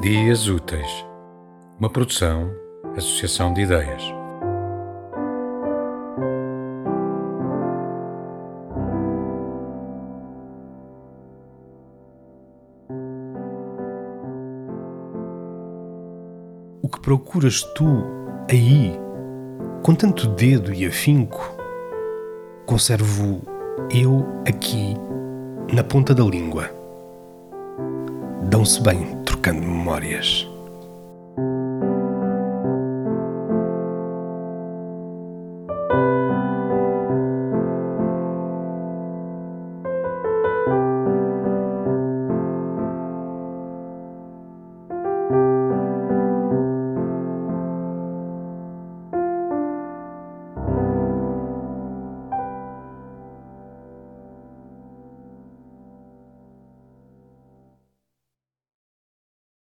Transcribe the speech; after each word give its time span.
Dias 0.00 0.48
Úteis, 0.48 1.06
uma 1.78 1.90
produção, 1.90 2.50
associação 2.96 3.52
de 3.52 3.60
ideias. 3.60 4.02
O 16.82 16.88
que 16.88 16.98
procuras 17.02 17.62
tu 17.74 17.84
aí, 18.50 18.98
com 19.82 19.94
tanto 19.94 20.28
dedo 20.28 20.72
e 20.72 20.86
afinco, 20.86 21.42
conservo 22.64 23.42
eu 23.94 24.26
aqui 24.48 24.94
na 25.70 25.84
ponta 25.84 26.14
da 26.14 26.24
língua. 26.24 26.70
Dão-se 28.48 28.82
bem 28.82 29.19
trocando 29.40 29.66
memórias. 29.66 30.49